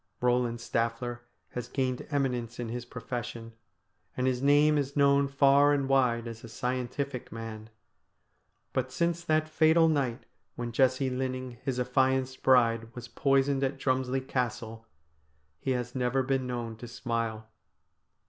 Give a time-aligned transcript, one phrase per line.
[0.19, 1.19] Eoland Staffier
[1.49, 3.53] has gained eminence in his profession,
[4.17, 7.69] and his name is known far and wide as a scientific man.
[8.73, 10.25] But since that fatal night
[10.55, 14.87] when Jessie Linning, his affianced bride, was poisoned at Drumslie Castle,
[15.59, 17.47] he has never been known to smile.